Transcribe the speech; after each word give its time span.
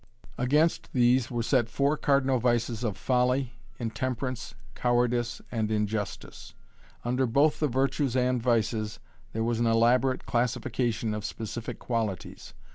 Against 0.35 0.91
these 0.93 1.29
were 1.29 1.43
set 1.43 1.69
four 1.69 1.95
cardinal 1.95 2.39
vices 2.39 2.83
of 2.83 2.97
Folly, 2.97 3.53
Intemperance, 3.77 4.55
Cowardice, 4.73 5.43
and 5.51 5.69
Injustice. 5.69 6.55
Under 7.05 7.27
both 7.27 7.59
the 7.59 7.67
virtues 7.67 8.15
and 8.15 8.41
vices 8.41 8.99
there 9.33 9.43
was 9.43 9.59
an 9.59 9.67
elaborate 9.67 10.25
classification 10.25 11.13
of 11.13 11.23
specific 11.23 11.77
qualities. 11.77 12.55